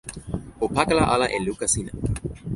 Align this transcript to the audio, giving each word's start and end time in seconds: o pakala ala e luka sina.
o 0.63 0.67
pakala 0.75 1.03
ala 1.13 1.27
e 1.37 1.39
luka 1.45 1.65
sina. 1.73 1.91